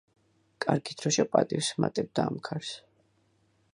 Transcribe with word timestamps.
კარგი 0.65 0.95
დროშა 1.01 1.25
პატივს 1.35 1.69
ჰმატებდა 1.75 2.27
ამქარს. 2.31 2.73